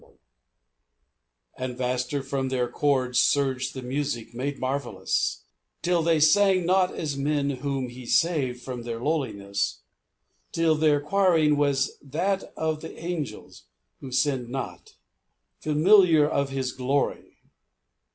[0.03, 0.21] 82 NIGHT IN
[1.53, 5.43] HEAVEN And vaster from their chords surged the music made marvelous,
[5.83, 9.81] Till they sang not as men whom He saved for their lowliness;
[10.51, 13.65] Till their quiring was as that of the angels
[13.99, 14.95] who sinned not,
[15.59, 17.37] Familiar of His glory.